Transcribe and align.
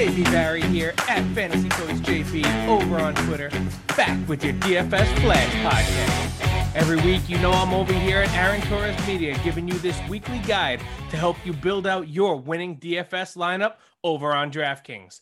JP 0.00 0.24
Barry 0.32 0.62
here 0.62 0.94
at 1.10 1.22
Fantasy 1.34 1.68
Coach 1.68 1.96
JP 1.96 2.68
over 2.68 2.98
on 3.00 3.14
Twitter, 3.26 3.50
back 3.98 4.26
with 4.26 4.42
your 4.42 4.54
DFS 4.54 5.20
Flash 5.20 5.52
podcast. 5.62 6.74
Every 6.74 6.96
week, 7.02 7.28
you 7.28 7.36
know 7.36 7.52
I'm 7.52 7.74
over 7.74 7.92
here 7.92 8.22
at 8.22 8.32
Aaron 8.32 8.62
Torres 8.62 8.96
Media 9.06 9.38
giving 9.44 9.68
you 9.68 9.74
this 9.74 10.00
weekly 10.08 10.38
guide 10.38 10.80
to 11.10 11.18
help 11.18 11.36
you 11.44 11.52
build 11.52 11.86
out 11.86 12.08
your 12.08 12.36
winning 12.36 12.78
DFS 12.78 13.36
lineup 13.36 13.74
over 14.02 14.32
on 14.32 14.50
DraftKings. 14.50 15.20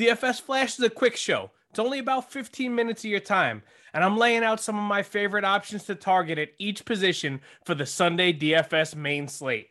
DFS 0.00 0.40
Flash 0.40 0.76
is 0.76 0.84
a 0.84 0.90
quick 0.90 1.14
show. 1.14 1.52
It's 1.70 1.78
only 1.78 2.00
about 2.00 2.32
15 2.32 2.74
minutes 2.74 3.04
of 3.04 3.12
your 3.12 3.20
time, 3.20 3.62
and 3.94 4.02
I'm 4.02 4.18
laying 4.18 4.42
out 4.42 4.60
some 4.60 4.76
of 4.76 4.82
my 4.82 5.04
favorite 5.04 5.44
options 5.44 5.84
to 5.84 5.94
target 5.94 6.38
at 6.40 6.48
each 6.58 6.84
position 6.84 7.40
for 7.64 7.76
the 7.76 7.86
Sunday 7.86 8.32
DFS 8.32 8.96
main 8.96 9.28
slate. 9.28 9.70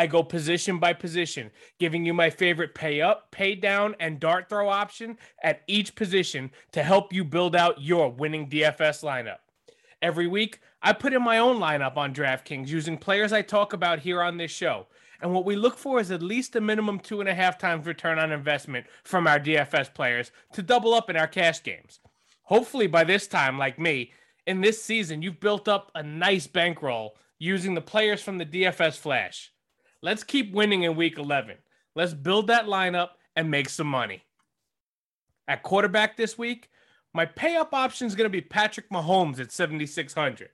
I 0.00 0.06
go 0.06 0.22
position 0.22 0.78
by 0.78 0.94
position, 0.94 1.50
giving 1.78 2.06
you 2.06 2.14
my 2.14 2.30
favorite 2.30 2.74
pay 2.74 3.02
up, 3.02 3.30
pay 3.32 3.54
down, 3.54 3.94
and 4.00 4.18
dart 4.18 4.48
throw 4.48 4.70
option 4.70 5.18
at 5.42 5.60
each 5.66 5.94
position 5.94 6.52
to 6.72 6.82
help 6.82 7.12
you 7.12 7.22
build 7.22 7.54
out 7.54 7.82
your 7.82 8.10
winning 8.10 8.48
DFS 8.48 9.04
lineup. 9.04 9.40
Every 10.00 10.26
week, 10.26 10.60
I 10.80 10.94
put 10.94 11.12
in 11.12 11.22
my 11.22 11.36
own 11.36 11.58
lineup 11.58 11.98
on 11.98 12.14
DraftKings 12.14 12.68
using 12.68 12.96
players 12.96 13.30
I 13.30 13.42
talk 13.42 13.74
about 13.74 13.98
here 13.98 14.22
on 14.22 14.38
this 14.38 14.50
show. 14.50 14.86
And 15.20 15.34
what 15.34 15.44
we 15.44 15.54
look 15.54 15.76
for 15.76 16.00
is 16.00 16.10
at 16.10 16.22
least 16.22 16.56
a 16.56 16.62
minimum 16.62 16.98
two 16.98 17.20
and 17.20 17.28
a 17.28 17.34
half 17.34 17.58
times 17.58 17.84
return 17.84 18.18
on 18.18 18.32
investment 18.32 18.86
from 19.04 19.26
our 19.26 19.38
DFS 19.38 19.92
players 19.92 20.32
to 20.54 20.62
double 20.62 20.94
up 20.94 21.10
in 21.10 21.16
our 21.18 21.28
cash 21.28 21.62
games. 21.62 22.00
Hopefully, 22.44 22.86
by 22.86 23.04
this 23.04 23.26
time, 23.26 23.58
like 23.58 23.78
me, 23.78 24.12
in 24.46 24.62
this 24.62 24.82
season, 24.82 25.20
you've 25.20 25.40
built 25.40 25.68
up 25.68 25.90
a 25.94 26.02
nice 26.02 26.46
bankroll 26.46 27.16
using 27.38 27.74
the 27.74 27.82
players 27.82 28.22
from 28.22 28.38
the 28.38 28.46
DFS 28.46 28.96
Flash. 28.96 29.52
Let's 30.02 30.24
keep 30.24 30.54
winning 30.54 30.84
in 30.84 30.96
week 30.96 31.18
11. 31.18 31.56
Let's 31.94 32.14
build 32.14 32.46
that 32.46 32.66
lineup 32.66 33.10
and 33.36 33.50
make 33.50 33.68
some 33.68 33.86
money. 33.86 34.22
At 35.46 35.62
quarterback 35.62 36.16
this 36.16 36.38
week, 36.38 36.70
my 37.12 37.26
pay 37.26 37.56
up 37.56 37.74
option 37.74 38.06
is 38.06 38.14
going 38.14 38.26
to 38.26 38.30
be 38.30 38.40
Patrick 38.40 38.88
Mahomes 38.90 39.40
at 39.40 39.52
7,600. 39.52 40.48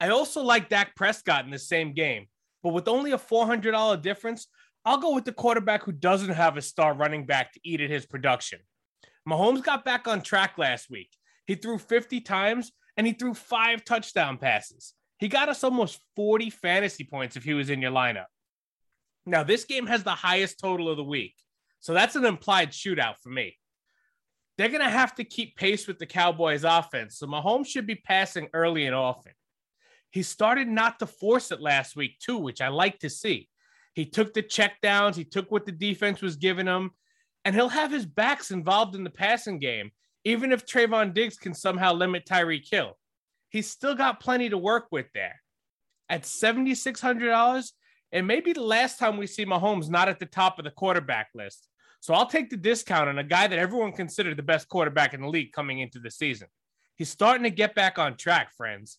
I 0.00 0.08
also 0.08 0.42
like 0.42 0.68
Dak 0.68 0.96
Prescott 0.96 1.44
in 1.44 1.50
the 1.50 1.58
same 1.58 1.92
game, 1.92 2.28
but 2.62 2.72
with 2.72 2.88
only 2.88 3.12
a 3.12 3.18
$400 3.18 4.00
difference, 4.00 4.46
I'll 4.84 4.98
go 4.98 5.14
with 5.14 5.24
the 5.24 5.32
quarterback 5.32 5.84
who 5.84 5.92
doesn't 5.92 6.30
have 6.30 6.56
a 6.56 6.62
star 6.62 6.94
running 6.94 7.26
back 7.26 7.52
to 7.52 7.60
eat 7.62 7.80
at 7.80 7.90
his 7.90 8.06
production. 8.06 8.60
Mahomes 9.28 9.62
got 9.62 9.84
back 9.84 10.08
on 10.08 10.22
track 10.22 10.56
last 10.56 10.90
week. 10.90 11.10
He 11.46 11.56
threw 11.56 11.78
50 11.78 12.20
times 12.22 12.72
and 12.96 13.06
he 13.06 13.12
threw 13.12 13.34
five 13.34 13.84
touchdown 13.84 14.38
passes. 14.38 14.94
He 15.18 15.28
got 15.28 15.48
us 15.48 15.62
almost 15.62 16.00
40 16.16 16.50
fantasy 16.50 17.04
points 17.04 17.36
if 17.36 17.44
he 17.44 17.54
was 17.54 17.70
in 17.70 17.82
your 17.82 17.92
lineup. 17.92 18.26
Now, 19.24 19.42
this 19.42 19.64
game 19.64 19.86
has 19.86 20.02
the 20.02 20.10
highest 20.10 20.58
total 20.58 20.88
of 20.88 20.96
the 20.96 21.04
week. 21.04 21.34
So 21.80 21.94
that's 21.94 22.16
an 22.16 22.24
implied 22.24 22.70
shootout 22.70 23.18
for 23.22 23.28
me. 23.28 23.56
They're 24.58 24.68
going 24.68 24.80
to 24.80 24.90
have 24.90 25.14
to 25.16 25.24
keep 25.24 25.56
pace 25.56 25.86
with 25.86 25.98
the 25.98 26.06
Cowboys 26.06 26.64
offense. 26.64 27.18
So 27.18 27.26
Mahomes 27.26 27.66
should 27.66 27.86
be 27.86 27.94
passing 27.96 28.48
early 28.52 28.86
and 28.86 28.94
often. 28.94 29.32
He 30.10 30.22
started 30.22 30.68
not 30.68 30.98
to 30.98 31.06
force 31.06 31.50
it 31.50 31.60
last 31.60 31.96
week, 31.96 32.18
too, 32.18 32.36
which 32.36 32.60
I 32.60 32.68
like 32.68 32.98
to 33.00 33.10
see. 33.10 33.48
He 33.94 34.04
took 34.04 34.34
the 34.34 34.42
checkdowns, 34.42 35.16
he 35.16 35.24
took 35.24 35.50
what 35.50 35.66
the 35.66 35.72
defense 35.72 36.20
was 36.20 36.36
giving 36.36 36.66
him, 36.66 36.90
and 37.44 37.54
he'll 37.54 37.68
have 37.68 37.90
his 37.90 38.06
backs 38.06 38.50
involved 38.50 38.94
in 38.94 39.04
the 39.04 39.10
passing 39.10 39.58
game, 39.58 39.90
even 40.24 40.52
if 40.52 40.66
Trevon 40.66 41.14
Diggs 41.14 41.36
can 41.36 41.54
somehow 41.54 41.92
limit 41.92 42.26
Tyreek 42.26 42.68
Hill. 42.70 42.98
He's 43.48 43.70
still 43.70 43.94
got 43.94 44.20
plenty 44.20 44.48
to 44.50 44.58
work 44.58 44.86
with 44.90 45.06
there. 45.12 45.42
At 46.08 46.22
$7,600, 46.22 47.72
it 48.12 48.22
may 48.22 48.40
be 48.40 48.52
the 48.52 48.62
last 48.62 48.98
time 48.98 49.16
we 49.16 49.26
see 49.26 49.46
Mahomes 49.46 49.88
not 49.88 50.08
at 50.08 50.18
the 50.18 50.26
top 50.26 50.58
of 50.58 50.64
the 50.64 50.70
quarterback 50.70 51.30
list. 51.34 51.68
So 52.00 52.14
I'll 52.14 52.26
take 52.26 52.50
the 52.50 52.56
discount 52.56 53.08
on 53.08 53.18
a 53.18 53.24
guy 53.24 53.46
that 53.46 53.58
everyone 53.58 53.92
considered 53.92 54.36
the 54.36 54.42
best 54.42 54.68
quarterback 54.68 55.14
in 55.14 55.22
the 55.22 55.28
league 55.28 55.52
coming 55.52 55.78
into 55.78 55.98
the 55.98 56.10
season. 56.10 56.48
He's 56.96 57.08
starting 57.08 57.44
to 57.44 57.50
get 57.50 57.74
back 57.74 57.98
on 57.98 58.16
track, 58.16 58.52
friends. 58.56 58.98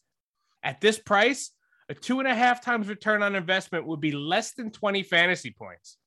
At 0.64 0.82
this 0.82 0.98
price, 0.98 1.52
a 1.90 1.94
two 1.94 2.20
and 2.20 2.28
a 2.28 2.34
half 2.34 2.64
times 2.64 2.88
return 2.88 3.22
on 3.22 3.36
investment 3.36 3.86
would 3.86 4.00
be 4.00 4.14
less 4.14 4.54
than 4.54 4.72
20 4.72 5.04
fantasy 5.04 5.52
points. 5.52 5.98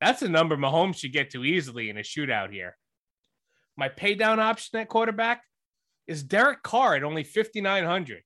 That's 0.00 0.22
a 0.22 0.28
number 0.28 0.56
Mahomes 0.56 0.96
should 0.96 1.12
get 1.12 1.30
to 1.30 1.44
easily 1.44 1.88
in 1.88 1.96
a 1.96 2.02
shootout 2.02 2.52
here. 2.52 2.76
My 3.76 3.88
pay 3.88 4.14
down 4.14 4.40
option 4.40 4.80
at 4.80 4.88
quarterback 4.88 5.42
is 6.06 6.22
Derek 6.22 6.62
Carr 6.62 6.96
at 6.96 7.04
only 7.04 7.22
5,900. 7.22 8.22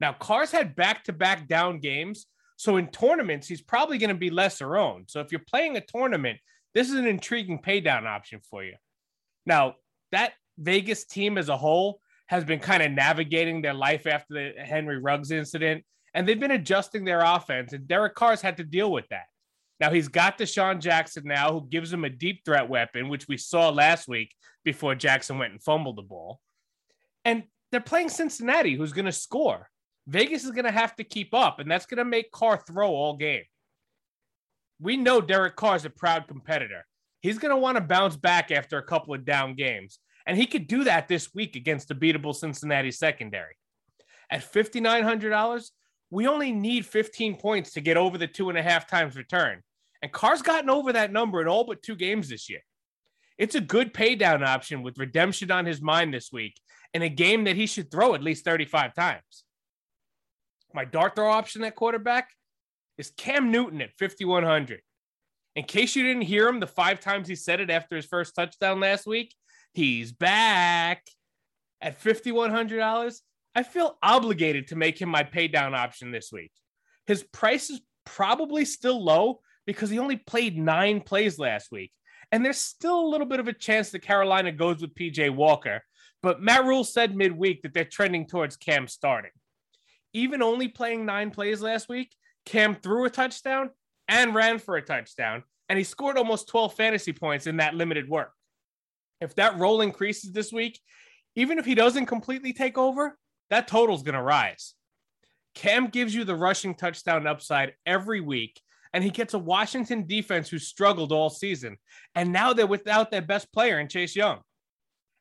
Now, 0.00 0.12
Carr's 0.12 0.52
had 0.52 0.76
back 0.76 1.04
to 1.04 1.12
back 1.12 1.48
down 1.48 1.80
games. 1.80 2.26
So 2.56 2.76
in 2.76 2.88
tournaments, 2.88 3.48
he's 3.48 3.62
probably 3.62 3.98
going 3.98 4.10
to 4.10 4.14
be 4.14 4.30
lesser 4.30 4.76
owned. 4.76 5.06
So 5.08 5.20
if 5.20 5.32
you're 5.32 5.42
playing 5.48 5.76
a 5.76 5.80
tournament, 5.80 6.38
this 6.72 6.88
is 6.88 6.94
an 6.94 7.06
intriguing 7.06 7.58
pay 7.60 7.80
down 7.80 8.06
option 8.06 8.40
for 8.48 8.64
you. 8.64 8.74
Now, 9.46 9.74
that 10.12 10.32
Vegas 10.58 11.04
team 11.04 11.38
as 11.38 11.48
a 11.48 11.56
whole 11.56 12.00
has 12.26 12.44
been 12.44 12.60
kind 12.60 12.82
of 12.82 12.92
navigating 12.92 13.60
their 13.60 13.74
life 13.74 14.06
after 14.06 14.34
the 14.34 14.62
Henry 14.62 14.98
Ruggs 14.98 15.30
incident, 15.30 15.84
and 16.14 16.26
they've 16.26 16.40
been 16.40 16.52
adjusting 16.52 17.04
their 17.04 17.20
offense, 17.20 17.72
and 17.72 17.86
Derek 17.86 18.14
Carr's 18.14 18.40
had 18.40 18.56
to 18.58 18.64
deal 18.64 18.90
with 18.90 19.06
that. 19.08 19.24
Now 19.80 19.90
he's 19.90 20.08
got 20.08 20.38
DeSean 20.38 20.80
Jackson 20.80 21.24
now, 21.26 21.52
who 21.52 21.66
gives 21.68 21.92
him 21.92 22.04
a 22.04 22.10
deep 22.10 22.44
threat 22.44 22.68
weapon, 22.68 23.08
which 23.08 23.28
we 23.28 23.36
saw 23.36 23.68
last 23.70 24.08
week 24.08 24.32
before 24.64 24.94
Jackson 24.94 25.38
went 25.38 25.52
and 25.52 25.62
fumbled 25.62 25.96
the 25.96 26.02
ball. 26.02 26.40
And 27.24 27.42
they're 27.70 27.80
playing 27.80 28.08
Cincinnati, 28.08 28.76
who's 28.76 28.92
going 28.92 29.04
to 29.06 29.12
score. 29.12 29.68
Vegas 30.06 30.44
is 30.44 30.50
going 30.50 30.64
to 30.64 30.70
have 30.70 30.94
to 30.96 31.04
keep 31.04 31.32
up, 31.32 31.58
and 31.58 31.70
that's 31.70 31.86
going 31.86 31.98
to 31.98 32.04
make 32.04 32.30
Carr 32.30 32.62
throw 32.66 32.90
all 32.90 33.16
game. 33.16 33.44
We 34.80 34.96
know 34.96 35.20
Derek 35.20 35.56
Carr 35.56 35.76
is 35.76 35.84
a 35.84 35.90
proud 35.90 36.28
competitor. 36.28 36.84
He's 37.20 37.38
going 37.38 37.50
to 37.54 37.60
want 37.60 37.76
to 37.76 37.80
bounce 37.80 38.16
back 38.16 38.50
after 38.50 38.76
a 38.76 38.82
couple 38.82 39.14
of 39.14 39.24
down 39.24 39.54
games, 39.54 39.98
and 40.26 40.36
he 40.36 40.46
could 40.46 40.66
do 40.66 40.84
that 40.84 41.08
this 41.08 41.32
week 41.34 41.56
against 41.56 41.88
the 41.88 41.94
beatable 41.94 42.34
Cincinnati 42.34 42.90
secondary. 42.90 43.56
At 44.30 44.42
$5,900, 44.42 45.70
we 46.10 46.26
only 46.26 46.52
need 46.52 46.84
15 46.84 47.36
points 47.36 47.72
to 47.72 47.80
get 47.80 47.96
over 47.96 48.18
the 48.18 48.26
two 48.26 48.50
and 48.50 48.58
a 48.58 48.62
half 48.62 48.88
times 48.88 49.16
return. 49.16 49.62
And 50.02 50.12
Carr's 50.12 50.42
gotten 50.42 50.68
over 50.68 50.92
that 50.92 51.12
number 51.12 51.40
in 51.40 51.48
all 51.48 51.64
but 51.64 51.82
two 51.82 51.96
games 51.96 52.28
this 52.28 52.50
year. 52.50 52.60
It's 53.38 53.54
a 53.54 53.60
good 53.60 53.94
pay 53.94 54.14
down 54.14 54.44
option 54.44 54.82
with 54.82 54.98
redemption 54.98 55.50
on 55.50 55.66
his 55.66 55.80
mind 55.80 56.12
this 56.12 56.30
week 56.30 56.60
in 56.92 57.02
a 57.02 57.08
game 57.08 57.44
that 57.44 57.56
he 57.56 57.66
should 57.66 57.90
throw 57.90 58.14
at 58.14 58.22
least 58.22 58.44
35 58.44 58.94
times. 58.94 59.44
My 60.74 60.84
dart 60.84 61.14
throw 61.14 61.30
option 61.30 61.62
at 61.62 61.76
quarterback 61.76 62.30
is 62.98 63.12
Cam 63.16 63.52
Newton 63.52 63.80
at 63.80 63.96
5,100. 63.96 64.80
In 65.54 65.64
case 65.64 65.94
you 65.94 66.02
didn't 66.02 66.22
hear 66.22 66.48
him 66.48 66.58
the 66.58 66.66
five 66.66 66.98
times 66.98 67.28
he 67.28 67.36
said 67.36 67.60
it 67.60 67.70
after 67.70 67.94
his 67.94 68.06
first 68.06 68.34
touchdown 68.34 68.80
last 68.80 69.06
week, 69.06 69.32
he's 69.72 70.10
back 70.10 71.06
at 71.80 72.02
$5,100. 72.02 73.20
I 73.54 73.62
feel 73.62 73.96
obligated 74.02 74.66
to 74.68 74.76
make 74.76 75.00
him 75.00 75.08
my 75.08 75.22
pay 75.22 75.46
down 75.46 75.76
option 75.76 76.10
this 76.10 76.32
week. 76.32 76.50
His 77.06 77.22
price 77.22 77.70
is 77.70 77.80
probably 78.04 78.64
still 78.64 79.02
low 79.02 79.40
because 79.66 79.90
he 79.90 80.00
only 80.00 80.16
played 80.16 80.58
nine 80.58 81.00
plays 81.00 81.38
last 81.38 81.70
week. 81.70 81.92
And 82.32 82.44
there's 82.44 82.58
still 82.58 82.98
a 82.98 83.06
little 83.06 83.28
bit 83.28 83.38
of 83.38 83.46
a 83.46 83.52
chance 83.52 83.90
that 83.90 84.02
Carolina 84.02 84.50
goes 84.50 84.80
with 84.80 84.96
PJ 84.96 85.30
Walker. 85.30 85.82
But 86.20 86.42
Matt 86.42 86.64
Rhule 86.64 86.82
said 86.82 87.14
midweek 87.14 87.62
that 87.62 87.74
they're 87.74 87.84
trending 87.84 88.26
towards 88.26 88.56
Cam 88.56 88.88
starting. 88.88 89.30
Even 90.14 90.42
only 90.42 90.68
playing 90.68 91.04
nine 91.04 91.30
plays 91.30 91.60
last 91.60 91.88
week, 91.88 92.14
Cam 92.46 92.74
threw 92.74 93.04
a 93.04 93.10
touchdown 93.10 93.70
and 94.08 94.34
ran 94.34 94.58
for 94.58 94.76
a 94.76 94.82
touchdown, 94.82 95.42
and 95.68 95.76
he 95.76 95.84
scored 95.84 96.16
almost 96.16 96.48
12 96.48 96.74
fantasy 96.74 97.12
points 97.12 97.46
in 97.46 97.58
that 97.58 97.74
limited 97.74 98.08
work. 98.08 98.32
If 99.20 99.34
that 99.34 99.58
role 99.58 99.80
increases 99.80 100.32
this 100.32 100.52
week, 100.52 100.80
even 101.36 101.58
if 101.58 101.64
he 101.64 101.74
doesn't 101.74 102.06
completely 102.06 102.52
take 102.52 102.78
over, 102.78 103.18
that 103.50 103.68
total's 103.68 104.02
going 104.02 104.14
to 104.14 104.22
rise. 104.22 104.74
Cam 105.54 105.88
gives 105.88 106.14
you 106.14 106.24
the 106.24 106.34
rushing 106.34 106.74
touchdown 106.74 107.26
upside 107.26 107.74
every 107.86 108.20
week, 108.20 108.60
and 108.92 109.02
he 109.02 109.10
gets 109.10 109.34
a 109.34 109.38
Washington 109.38 110.06
defense 110.06 110.48
who 110.48 110.58
struggled 110.58 111.12
all 111.12 111.30
season. 111.30 111.76
And 112.14 112.32
now 112.32 112.52
they're 112.52 112.66
without 112.66 113.10
their 113.10 113.22
best 113.22 113.52
player 113.52 113.80
in 113.80 113.88
Chase 113.88 114.14
Young. 114.14 114.40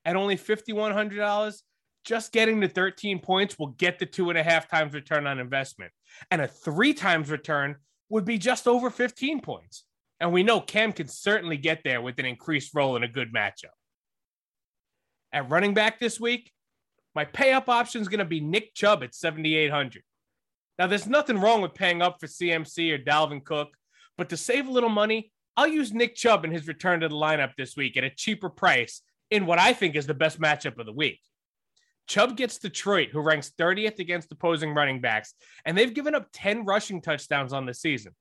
At 0.06 0.16
only 0.16 0.36
$5,100, 0.36 1.62
just 2.04 2.32
getting 2.32 2.60
the 2.60 2.68
13 2.68 3.20
points 3.20 3.58
will 3.58 3.68
get 3.68 4.00
the 4.00 4.06
two 4.06 4.30
and 4.30 4.38
a 4.38 4.44
half 4.44 4.70
times 4.70 4.94
return 4.94 5.28
on 5.28 5.40
investment. 5.40 5.92
And 6.32 6.42
a 6.42 6.48
three 6.48 6.94
times 6.94 7.30
return 7.30 7.78
would 8.10 8.26
be 8.26 8.38
just 8.38 8.68
over 8.68 8.90
15 8.90 9.42
points. 9.42 9.86
And 10.20 10.32
we 10.32 10.44
know 10.44 10.60
Cam 10.60 10.94
can 10.94 11.08
certainly 11.08 11.58
get 11.58 11.82
there 11.84 12.02
with 12.02 12.20
an 12.20 12.26
increased 12.26 12.74
role 12.74 12.96
in 12.96 13.04
a 13.04 13.08
good 13.08 13.34
matchup. 13.34 13.76
At 15.32 15.50
running 15.50 15.74
back 15.74 16.00
this 16.00 16.20
week, 16.20 16.52
my 17.16 17.26
pay 17.26 17.54
up 17.54 17.70
option 17.70 18.02
is 18.02 18.08
going 18.08 18.20
to 18.20 18.26
be 18.26 18.40
Nick 18.40 18.74
Chubb 18.74 19.04
at 19.04 19.16
7,800. 19.16 20.04
Now, 20.80 20.88
there's 20.88 21.08
nothing 21.08 21.40
wrong 21.40 21.62
with 21.62 21.74
paying 21.74 22.02
up 22.02 22.20
for 22.20 22.28
CMC 22.28 22.94
or 22.94 22.98
Dalvin 22.98 23.44
Cook, 23.44 23.70
but 24.18 24.30
to 24.30 24.38
save 24.38 24.68
a 24.68 24.72
little 24.72 24.90
money, 24.90 25.32
I'll 25.56 25.68
use 25.68 25.94
Nick 25.94 26.16
Chubb 26.16 26.46
in 26.46 26.52
his 26.52 26.68
return 26.68 27.02
to 27.02 27.10
the 27.10 27.16
lineup 27.16 27.52
this 27.58 27.76
week 27.76 27.96
at 27.96 28.04
a 28.04 28.10
cheaper 28.10 28.50
price 28.50 29.02
in 29.30 29.46
what 29.46 29.60
I 29.60 29.74
think 29.74 29.96
is 29.96 30.08
the 30.08 30.14
best 30.14 30.40
matchup 30.40 30.80
of 30.80 30.86
the 30.86 30.94
week. 30.94 31.20
Chubb 32.08 32.36
gets 32.36 32.58
Detroit, 32.58 33.10
who 33.12 33.22
ranks 33.22 33.54
30th 33.58 34.00
against 34.00 34.32
opposing 34.32 34.74
running 34.74 35.02
backs, 35.02 35.34
and 35.66 35.78
they've 35.78 35.94
given 35.94 36.16
up 36.16 36.28
10 36.34 36.66
rushing 36.66 37.02
touchdowns 37.02 37.54
on 37.54 37.66
the 37.66 37.74
season. 37.74 38.14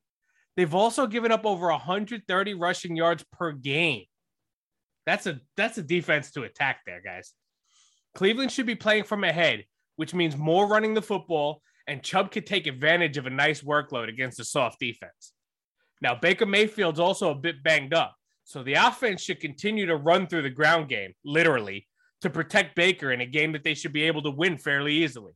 They've 0.57 0.75
also 0.75 1.07
given 1.07 1.33
up 1.33 1.47
over 1.47 1.69
130 1.69 2.55
rushing 2.55 2.97
yards 2.97 3.25
per 3.33 3.53
game. 3.53 4.05
That's 5.07 5.27
a 5.27 5.41
that's 5.57 5.79
a 5.79 5.83
defense 5.83 6.31
to 6.33 6.45
attack 6.45 6.81
there, 6.87 7.01
guys. 7.05 7.33
Cleveland 8.15 8.53
should 8.53 8.67
be 8.67 8.75
playing 8.75 9.05
from 9.05 9.25
ahead, 9.25 9.65
which 9.97 10.15
means 10.15 10.37
more 10.37 10.67
running 10.67 10.95
the 10.95 11.03
football, 11.03 11.63
and 11.87 12.03
Chubb 12.03 12.31
could 12.31 12.47
take 12.47 12.67
advantage 12.67 13.17
of 13.17 13.27
a 13.27 13.31
nice 13.31 13.63
workload 13.63 14.09
against 14.09 14.39
a 14.39 14.45
soft 14.45 14.79
defense. 14.79 15.33
Now, 16.01 16.15
Baker 16.15 16.47
Mayfield's 16.47 17.01
also 17.01 17.31
a 17.31 17.35
bit 17.35 17.63
banged 17.63 17.95
up, 17.95 18.15
so 18.45 18.63
the 18.63 18.75
offense 18.75 19.23
should 19.23 19.41
continue 19.41 19.87
to 19.87 19.97
run 19.97 20.27
through 20.27 20.43
the 20.43 20.51
ground 20.51 20.89
game, 20.89 21.15
literally, 21.25 21.89
to 22.23 22.31
protect 22.31 22.77
Baker 22.77 23.13
in 23.13 23.21
a 23.21 23.27
game 23.27 23.53
that 23.53 23.65
they 23.65 23.75
should 23.75 23.93
be 23.93 24.03
able 24.05 24.23
to 24.23 24.31
win 24.31 24.59
fairly 24.59 24.95
easily. 24.95 25.33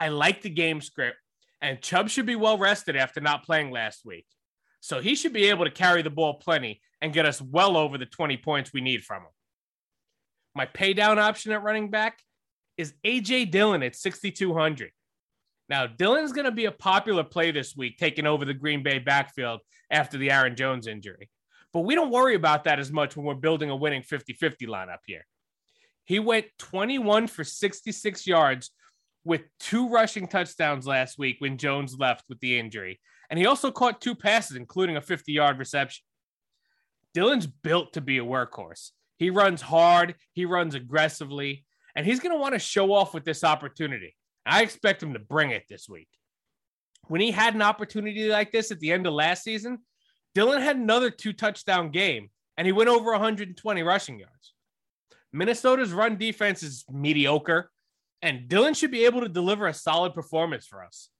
I 0.00 0.08
like 0.08 0.42
the 0.42 0.50
game 0.50 0.80
script, 0.80 1.18
and 1.60 1.82
Chubb 1.82 2.08
should 2.08 2.26
be 2.26 2.36
well 2.36 2.58
rested 2.58 2.96
after 2.96 3.20
not 3.20 3.44
playing 3.44 3.70
last 3.70 4.04
week. 4.04 4.26
So 4.80 5.00
he 5.00 5.14
should 5.14 5.32
be 5.32 5.46
able 5.46 5.64
to 5.64 5.70
carry 5.70 6.02
the 6.02 6.10
ball 6.10 6.34
plenty 6.34 6.80
and 7.00 7.12
get 7.12 7.26
us 7.26 7.42
well 7.42 7.76
over 7.76 7.98
the 7.98 8.06
20 8.06 8.36
points 8.38 8.72
we 8.72 8.80
need 8.80 9.04
from 9.04 9.22
him. 9.22 9.30
My 10.54 10.66
pay 10.66 10.94
down 10.94 11.18
option 11.18 11.52
at 11.52 11.62
running 11.62 11.90
back 11.90 12.20
is 12.76 12.94
AJ 13.04 13.50
Dillon 13.50 13.82
at 13.82 13.96
6,200. 13.96 14.90
Now, 15.68 15.86
Dillon's 15.86 16.32
going 16.32 16.46
to 16.46 16.52
be 16.52 16.64
a 16.64 16.72
popular 16.72 17.24
play 17.24 17.50
this 17.50 17.76
week, 17.76 17.98
taking 17.98 18.26
over 18.26 18.44
the 18.44 18.54
Green 18.54 18.82
Bay 18.82 18.98
backfield 19.00 19.60
after 19.90 20.16
the 20.16 20.30
Aaron 20.30 20.56
Jones 20.56 20.86
injury. 20.86 21.28
But 21.72 21.80
we 21.80 21.94
don't 21.94 22.10
worry 22.10 22.34
about 22.34 22.64
that 22.64 22.78
as 22.78 22.90
much 22.90 23.16
when 23.16 23.26
we're 23.26 23.34
building 23.34 23.68
a 23.68 23.76
winning 23.76 24.02
50 24.02 24.32
50 24.32 24.66
lineup 24.66 24.98
here. 25.06 25.26
He 26.08 26.20
went 26.20 26.46
21 26.58 27.26
for 27.26 27.44
66 27.44 28.26
yards 28.26 28.70
with 29.24 29.42
two 29.60 29.90
rushing 29.90 30.26
touchdowns 30.26 30.86
last 30.86 31.18
week 31.18 31.36
when 31.38 31.58
Jones 31.58 31.98
left 31.98 32.30
with 32.30 32.40
the 32.40 32.58
injury. 32.58 32.98
And 33.28 33.38
he 33.38 33.44
also 33.44 33.70
caught 33.70 34.00
two 34.00 34.14
passes, 34.14 34.56
including 34.56 34.96
a 34.96 35.02
50 35.02 35.32
yard 35.32 35.58
reception. 35.58 36.02
Dillon's 37.14 37.46
built 37.46 37.92
to 37.92 38.00
be 38.00 38.16
a 38.16 38.24
workhorse. 38.24 38.92
He 39.18 39.28
runs 39.28 39.60
hard, 39.60 40.14
he 40.32 40.46
runs 40.46 40.74
aggressively, 40.74 41.66
and 41.94 42.06
he's 42.06 42.20
going 42.20 42.34
to 42.34 42.40
want 42.40 42.54
to 42.54 42.58
show 42.58 42.94
off 42.94 43.12
with 43.12 43.26
this 43.26 43.44
opportunity. 43.44 44.16
I 44.46 44.62
expect 44.62 45.02
him 45.02 45.12
to 45.12 45.18
bring 45.18 45.50
it 45.50 45.64
this 45.68 45.90
week. 45.90 46.08
When 47.08 47.20
he 47.20 47.32
had 47.32 47.54
an 47.54 47.60
opportunity 47.60 48.30
like 48.30 48.50
this 48.50 48.70
at 48.70 48.80
the 48.80 48.92
end 48.92 49.06
of 49.06 49.12
last 49.12 49.44
season, 49.44 49.80
Dylan 50.34 50.62
had 50.62 50.76
another 50.76 51.10
two 51.10 51.34
touchdown 51.34 51.90
game 51.90 52.30
and 52.56 52.66
he 52.66 52.72
went 52.72 52.88
over 52.88 53.10
120 53.10 53.82
rushing 53.82 54.18
yards. 54.18 54.54
Minnesota's 55.32 55.92
run 55.92 56.16
defense 56.16 56.62
is 56.62 56.84
mediocre, 56.90 57.70
and 58.22 58.48
Dillon 58.48 58.74
should 58.74 58.90
be 58.90 59.04
able 59.04 59.20
to 59.20 59.28
deliver 59.28 59.66
a 59.66 59.74
solid 59.74 60.14
performance 60.14 60.66
for 60.66 60.84
us. 60.84 61.10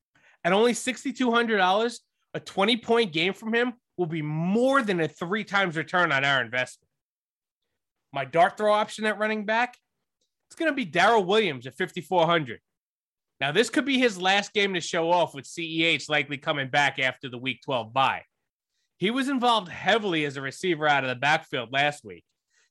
At 0.44 0.52
only 0.52 0.72
$6,200, 0.72 1.98
a 2.34 2.40
20 2.40 2.76
point 2.78 3.12
game 3.12 3.32
from 3.32 3.54
him 3.54 3.74
will 3.96 4.06
be 4.06 4.22
more 4.22 4.82
than 4.82 5.00
a 5.00 5.08
three 5.08 5.44
times 5.44 5.76
return 5.76 6.12
on 6.12 6.24
our 6.24 6.40
investment. 6.40 6.88
My 8.12 8.24
dart 8.24 8.56
throw 8.56 8.72
option 8.72 9.04
at 9.04 9.18
running 9.18 9.44
back, 9.44 9.76
it's 10.48 10.56
going 10.56 10.70
to 10.70 10.76
be 10.76 10.86
Darrel 10.86 11.24
Williams 11.24 11.66
at 11.66 11.76
5,400. 11.76 12.60
Now, 13.40 13.52
this 13.52 13.70
could 13.70 13.84
be 13.84 13.98
his 13.98 14.20
last 14.20 14.52
game 14.52 14.74
to 14.74 14.80
show 14.80 15.10
off 15.12 15.34
with 15.34 15.44
CEH 15.44 16.08
likely 16.08 16.38
coming 16.38 16.68
back 16.68 16.98
after 16.98 17.28
the 17.28 17.38
week 17.38 17.60
12 17.64 17.92
bye. 17.92 18.22
He 18.96 19.10
was 19.10 19.28
involved 19.28 19.68
heavily 19.68 20.24
as 20.24 20.36
a 20.36 20.42
receiver 20.42 20.88
out 20.88 21.04
of 21.04 21.08
the 21.08 21.14
backfield 21.14 21.72
last 21.72 22.04
week. 22.04 22.24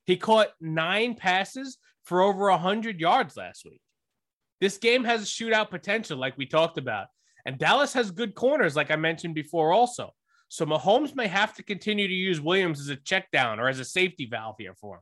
He 0.07 0.15
caught 0.15 0.48
nine 0.62 1.15
passes 1.15 1.77
for 2.04 2.21
over 2.21 2.50
100 2.50 3.00
yards 3.00 3.36
last 3.36 3.65
week. 3.65 3.81
This 4.62 4.77
game 4.77 5.04
has 5.04 5.21
a 5.21 5.25
shootout 5.25 5.69
potential, 5.69 6.18
like 6.18 6.38
we 6.38 6.45
talked 6.45 6.77
about. 6.77 7.07
And 7.45 7.59
Dallas 7.59 7.94
has 7.94 8.09
good 8.09 8.33
corners, 8.33 8.75
like 8.75 8.89
I 8.89 8.95
mentioned 8.95 9.36
before, 9.36 9.74
also. 9.74 10.13
So 10.48 10.65
Mahomes 10.65 11.13
may 11.13 11.27
have 11.27 11.54
to 11.56 11.63
continue 11.63 12.07
to 12.07 12.13
use 12.13 12.39
Williams 12.39 12.80
as 12.80 12.88
a 12.88 12.95
check 12.95 13.30
down 13.31 13.59
or 13.59 13.68
as 13.68 13.80
a 13.80 13.86
safety 13.86 14.25
valve 14.25 14.56
here 14.57 14.74
for 14.80 14.95
him. 14.95 15.01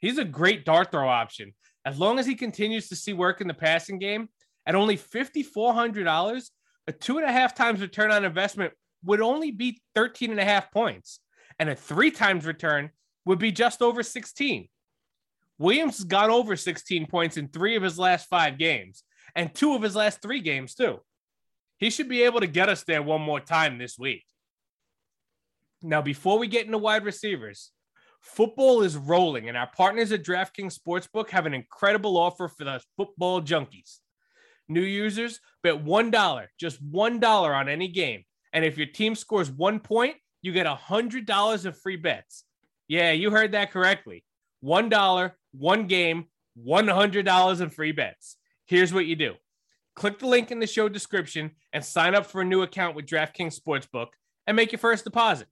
He's 0.00 0.18
a 0.18 0.24
great 0.24 0.64
dart 0.64 0.90
throw 0.90 1.08
option. 1.08 1.52
As 1.84 1.98
long 1.98 2.18
as 2.18 2.26
he 2.26 2.34
continues 2.34 2.88
to 2.88 2.96
see 2.96 3.12
work 3.12 3.42
in 3.42 3.48
the 3.48 3.54
passing 3.54 3.98
game, 3.98 4.30
at 4.64 4.74
only 4.74 4.96
$5,400, 4.96 6.50
a 6.88 6.92
two 6.92 7.18
and 7.18 7.26
a 7.26 7.32
half 7.32 7.54
times 7.54 7.82
return 7.82 8.10
on 8.10 8.24
investment 8.24 8.72
would 9.04 9.20
only 9.20 9.50
be 9.50 9.80
13 9.94 10.30
and 10.30 10.40
a 10.40 10.44
half 10.44 10.72
points, 10.72 11.20
and 11.58 11.68
a 11.68 11.76
three 11.76 12.10
times 12.10 12.46
return 12.46 12.90
would 13.26 13.38
be 13.38 13.52
just 13.52 13.82
over 13.82 14.02
16. 14.02 14.68
Williams 15.58 15.98
has 15.98 16.04
gone 16.04 16.30
over 16.30 16.56
16 16.56 17.06
points 17.06 17.36
in 17.36 17.48
three 17.48 17.76
of 17.76 17.82
his 17.82 17.98
last 17.98 18.28
five 18.28 18.56
games, 18.56 19.02
and 19.34 19.54
two 19.54 19.74
of 19.74 19.82
his 19.82 19.96
last 19.96 20.22
three 20.22 20.40
games, 20.40 20.74
too. 20.74 21.00
He 21.78 21.90
should 21.90 22.08
be 22.08 22.22
able 22.22 22.40
to 22.40 22.46
get 22.46 22.70
us 22.70 22.84
there 22.84 23.02
one 23.02 23.20
more 23.20 23.40
time 23.40 23.76
this 23.76 23.98
week. 23.98 24.24
Now, 25.82 26.00
before 26.00 26.38
we 26.38 26.46
get 26.46 26.64
into 26.66 26.78
wide 26.78 27.04
receivers, 27.04 27.70
football 28.20 28.82
is 28.82 28.96
rolling, 28.96 29.48
and 29.48 29.56
our 29.56 29.70
partners 29.76 30.12
at 30.12 30.24
DraftKings 30.24 30.78
Sportsbook 30.78 31.30
have 31.30 31.46
an 31.46 31.54
incredible 31.54 32.16
offer 32.16 32.48
for 32.48 32.64
the 32.64 32.80
football 32.96 33.42
junkies. 33.42 33.98
New 34.68 34.82
users 34.82 35.40
bet 35.62 35.84
$1, 35.84 36.46
just 36.58 36.92
$1 36.92 37.54
on 37.54 37.68
any 37.68 37.88
game. 37.88 38.24
And 38.52 38.64
if 38.64 38.78
your 38.78 38.86
team 38.86 39.14
scores 39.14 39.50
one 39.50 39.80
point, 39.80 40.16
you 40.42 40.52
get 40.52 40.66
$100 40.66 41.64
of 41.66 41.78
free 41.78 41.96
bets. 41.96 42.45
Yeah, 42.88 43.12
you 43.12 43.30
heard 43.30 43.52
that 43.52 43.72
correctly. 43.72 44.24
$1, 44.64 45.32
one 45.52 45.86
game, 45.86 46.26
$100 46.66 47.60
in 47.60 47.70
free 47.70 47.92
bets. 47.92 48.36
Here's 48.66 48.92
what 48.92 49.06
you 49.06 49.16
do 49.16 49.34
click 49.94 50.18
the 50.18 50.26
link 50.26 50.50
in 50.50 50.60
the 50.60 50.66
show 50.66 50.88
description 50.88 51.50
and 51.72 51.82
sign 51.84 52.14
up 52.14 52.26
for 52.26 52.42
a 52.42 52.44
new 52.44 52.62
account 52.62 52.94
with 52.94 53.06
DraftKings 53.06 53.58
Sportsbook 53.58 54.08
and 54.46 54.54
make 54.54 54.70
your 54.70 54.78
first 54.78 55.04
deposit. 55.04 55.48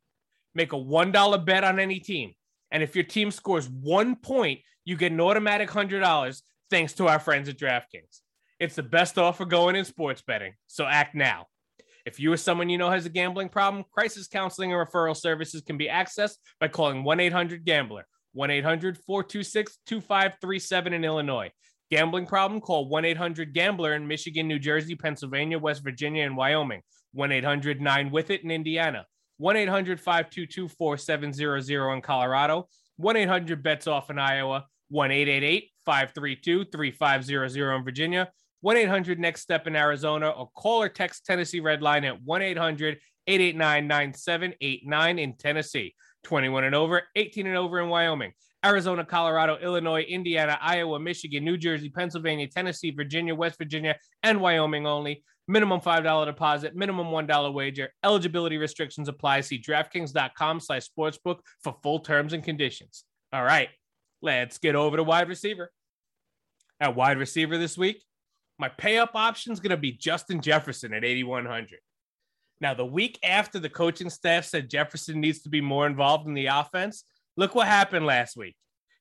Make 0.54 0.72
a 0.72 0.76
$1 0.76 1.44
bet 1.44 1.64
on 1.64 1.80
any 1.80 1.98
team. 1.98 2.34
And 2.70 2.82
if 2.82 2.94
your 2.94 3.04
team 3.04 3.30
scores 3.30 3.68
one 3.68 4.16
point, 4.16 4.60
you 4.84 4.96
get 4.96 5.12
an 5.12 5.20
automatic 5.20 5.70
$100 5.70 6.42
thanks 6.70 6.92
to 6.94 7.08
our 7.08 7.18
friends 7.18 7.48
at 7.48 7.58
DraftKings. 7.58 8.20
It's 8.60 8.76
the 8.76 8.82
best 8.82 9.18
offer 9.18 9.44
going 9.44 9.76
in 9.76 9.84
sports 9.84 10.22
betting, 10.22 10.54
so 10.66 10.84
act 10.84 11.14
now. 11.14 11.46
If 12.06 12.20
you 12.20 12.32
or 12.32 12.36
someone 12.36 12.68
you 12.68 12.76
know 12.76 12.90
has 12.90 13.06
a 13.06 13.10
gambling 13.10 13.48
problem, 13.48 13.84
crisis 13.90 14.28
counseling 14.28 14.72
and 14.72 14.86
referral 14.86 15.16
services 15.16 15.62
can 15.62 15.78
be 15.78 15.88
accessed 15.88 16.36
by 16.60 16.68
calling 16.68 17.02
1 17.02 17.18
800 17.18 17.64
Gambler, 17.64 18.06
1 18.32 18.50
800 18.50 18.98
426 18.98 19.78
2537 19.86 20.92
in 20.92 21.04
Illinois. 21.04 21.50
Gambling 21.90 22.26
problem? 22.26 22.60
Call 22.60 22.88
1 22.88 23.04
800 23.04 23.54
Gambler 23.54 23.94
in 23.94 24.06
Michigan, 24.06 24.48
New 24.48 24.58
Jersey, 24.58 24.94
Pennsylvania, 24.94 25.58
West 25.58 25.82
Virginia, 25.82 26.24
and 26.24 26.36
Wyoming. 26.36 26.82
1 27.12 27.32
800 27.32 27.80
9 27.80 28.10
with 28.10 28.30
it 28.30 28.42
in 28.42 28.50
Indiana. 28.50 29.06
1 29.38 29.56
800 29.56 30.00
522 30.00 30.68
4700 30.68 31.92
in 31.94 32.02
Colorado. 32.02 32.68
1 32.96 33.16
800 33.16 33.62
bets 33.62 33.86
off 33.86 34.10
in 34.10 34.18
Iowa. 34.18 34.66
1 34.90 35.10
888 35.10 35.70
532 35.86 36.64
3500 36.66 37.76
in 37.76 37.84
Virginia. 37.84 38.30
1 38.64 38.78
800 38.78 39.20
Next 39.20 39.42
Step 39.42 39.66
in 39.66 39.76
Arizona, 39.76 40.30
or 40.30 40.48
call 40.54 40.80
or 40.80 40.88
text 40.88 41.26
Tennessee 41.26 41.60
Red 41.60 41.82
Line 41.82 42.02
at 42.04 42.22
1 42.22 42.40
800 42.40 42.98
889 43.26 43.86
9789 43.86 45.18
in 45.18 45.36
Tennessee. 45.36 45.94
21 46.22 46.64
and 46.64 46.74
over, 46.74 47.02
18 47.14 47.46
and 47.46 47.58
over 47.58 47.78
in 47.78 47.90
Wyoming. 47.90 48.32
Arizona, 48.64 49.04
Colorado, 49.04 49.58
Illinois, 49.58 50.00
Indiana, 50.00 50.58
Iowa, 50.62 50.98
Michigan, 50.98 51.44
New 51.44 51.58
Jersey, 51.58 51.90
Pennsylvania, 51.90 52.48
Tennessee, 52.48 52.90
Virginia, 52.90 53.34
West 53.34 53.58
Virginia, 53.58 53.98
and 54.22 54.40
Wyoming 54.40 54.86
only. 54.86 55.22
Minimum 55.46 55.82
$5 55.82 56.24
deposit, 56.24 56.74
minimum 56.74 57.08
$1 57.08 57.52
wager. 57.52 57.92
Eligibility 58.02 58.56
restrictions 58.56 59.10
apply. 59.10 59.42
See 59.42 59.60
DraftKings.com 59.60 60.60
slash 60.60 60.88
sportsbook 60.88 61.40
for 61.62 61.76
full 61.82 62.00
terms 62.00 62.32
and 62.32 62.42
conditions. 62.42 63.04
All 63.30 63.44
right, 63.44 63.68
let's 64.22 64.56
get 64.56 64.74
over 64.74 64.96
to 64.96 65.04
wide 65.04 65.28
receiver. 65.28 65.70
At 66.80 66.96
wide 66.96 67.18
receiver 67.18 67.58
this 67.58 67.76
week, 67.76 68.02
my 68.58 68.68
pay 68.68 68.98
up 68.98 69.12
option 69.14 69.52
is 69.52 69.60
going 69.60 69.70
to 69.70 69.76
be 69.76 69.92
Justin 69.92 70.40
Jefferson 70.40 70.94
at 70.94 71.04
8,100. 71.04 71.78
Now, 72.60 72.74
the 72.74 72.86
week 72.86 73.18
after 73.22 73.58
the 73.58 73.68
coaching 73.68 74.10
staff 74.10 74.44
said 74.44 74.70
Jefferson 74.70 75.20
needs 75.20 75.42
to 75.42 75.48
be 75.48 75.60
more 75.60 75.86
involved 75.86 76.26
in 76.26 76.34
the 76.34 76.46
offense, 76.46 77.04
look 77.36 77.54
what 77.54 77.66
happened 77.66 78.06
last 78.06 78.36
week. 78.36 78.56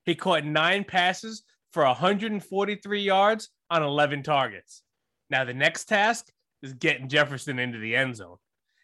He 0.06 0.16
caught 0.16 0.44
nine 0.44 0.84
passes 0.84 1.44
for 1.72 1.86
143 1.86 3.02
yards 3.02 3.50
on 3.70 3.84
11 3.84 4.24
targets. 4.24 4.82
Now, 5.30 5.46
the 5.46 5.54
next 5.54 5.86
task 5.86 6.30
is 6.62 6.74
getting 6.74 7.10
Jefferson 7.10 7.60
into 7.60 7.78
the 7.78 7.96
end 7.96 8.16
zone. 8.16 8.38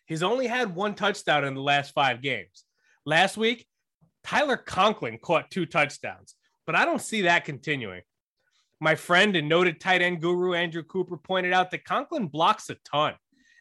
He's 0.05 0.23
only 0.23 0.47
had 0.47 0.75
one 0.75 0.95
touchdown 0.95 1.45
in 1.45 1.53
the 1.53 1.61
last 1.61 1.93
five 1.93 2.21
games. 2.21 2.63
Last 3.05 3.37
week, 3.37 3.67
Tyler 4.23 4.57
Conklin 4.57 5.19
caught 5.21 5.51
two 5.51 5.65
touchdowns, 5.65 6.35
but 6.65 6.75
I 6.75 6.85
don't 6.85 7.01
see 7.01 7.23
that 7.23 7.45
continuing. 7.45 8.01
My 8.79 8.95
friend 8.95 9.35
and 9.35 9.49
noted 9.49 9.79
tight 9.79 10.01
end 10.01 10.21
guru 10.21 10.53
Andrew 10.53 10.83
Cooper 10.83 11.17
pointed 11.17 11.53
out 11.53 11.71
that 11.71 11.83
Conklin 11.83 12.27
blocks 12.27 12.69
a 12.69 12.75
ton. 12.89 13.13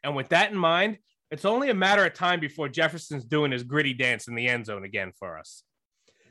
And 0.05 0.15
with 0.15 0.29
that 0.29 0.53
in 0.53 0.57
mind, 0.57 0.99
it's 1.31 1.45
only 1.45 1.71
a 1.71 1.75
matter 1.75 2.05
of 2.05 2.15
time 2.15 2.41
before 2.41 2.69
Jefferson's 2.69 3.25
doing 3.25 3.53
his 3.53 3.65
griddy 3.65 3.95
dance 3.95 4.29
in 4.29 4.35
the 4.35 4.49
end 4.49 4.67
zone 4.67 4.85
again 4.85 5.13
for 5.19 5.39
us. 5.39 5.65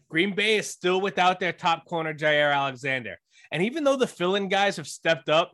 Green 0.10 0.34
Bay 0.34 0.58
is 0.58 0.70
still 0.70 1.02
without 1.02 1.40
their 1.40 1.52
top 1.52 1.86
corner, 1.86 2.14
Jaire 2.14 2.56
Alexander. 2.56 3.18
And 3.52 3.62
even 3.64 3.84
though 3.84 3.98
the 3.98 4.08
fill 4.08 4.36
in 4.36 4.48
guys 4.48 4.78
have 4.78 4.88
stepped 4.88 5.30
up, 5.30 5.52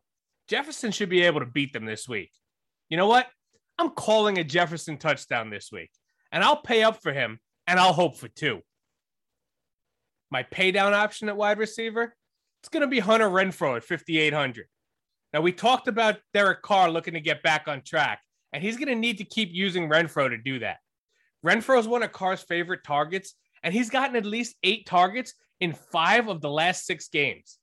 Jefferson 0.47 0.91
should 0.91 1.09
be 1.09 1.23
able 1.23 1.39
to 1.39 1.45
beat 1.45 1.73
them 1.73 1.85
this 1.85 2.07
week. 2.07 2.31
You 2.89 2.97
know 2.97 3.07
what? 3.07 3.27
I'm 3.79 3.89
calling 3.89 4.37
a 4.37 4.43
Jefferson 4.43 4.97
touchdown 4.97 5.49
this 5.49 5.71
week, 5.71 5.89
and 6.31 6.43
I'll 6.43 6.61
pay 6.61 6.83
up 6.83 7.01
for 7.01 7.11
him, 7.11 7.39
and 7.65 7.79
I'll 7.79 7.93
hope 7.93 8.17
for 8.17 8.27
two. 8.27 8.61
My 10.29 10.43
pay 10.43 10.71
down 10.71 10.93
option 10.93 11.29
at 11.29 11.37
wide 11.37 11.57
receiver, 11.57 12.15
it's 12.63 12.69
going 12.69 12.79
to 12.79 12.87
be 12.87 12.99
Hunter 12.99 13.27
Renfrow 13.27 13.75
at 13.75 13.83
5,800. 13.83 14.67
Now, 15.33 15.41
we 15.41 15.51
talked 15.51 15.89
about 15.89 16.19
Derek 16.33 16.61
Carr 16.61 16.89
looking 16.89 17.13
to 17.13 17.19
get 17.19 17.43
back 17.43 17.67
on 17.67 17.81
track, 17.81 18.21
and 18.53 18.63
he's 18.63 18.77
going 18.77 18.87
to 18.87 18.95
need 18.95 19.17
to 19.17 19.25
keep 19.25 19.49
using 19.51 19.89
Renfrow 19.89 20.29
to 20.29 20.37
do 20.37 20.59
that. 20.59 20.77
Renfrow 21.45 21.77
is 21.77 21.89
one 21.89 22.03
of 22.03 22.13
Carr's 22.13 22.41
favorite 22.41 22.85
targets, 22.85 23.35
and 23.63 23.73
he's 23.73 23.89
gotten 23.89 24.15
at 24.15 24.25
least 24.25 24.55
eight 24.63 24.85
targets 24.85 25.33
in 25.59 25.73
five 25.73 26.29
of 26.29 26.39
the 26.39 26.49
last 26.49 26.85
six 26.85 27.09
games. 27.09 27.57